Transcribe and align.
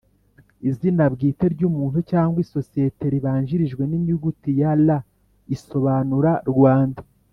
Izina 0.69 1.03
bwite 1.13 1.45
ry 1.53 1.61
umuntu 1.69 1.99
cyangwa 2.11 2.37
isosiyeti 2.45 3.03
ribanjirijwe 3.13 3.83
n 3.87 3.93
inyuguti 3.97 4.49
ya 4.59 4.71
R 4.87 4.87
isobanura 5.55 6.31
Rwanda 6.51 7.01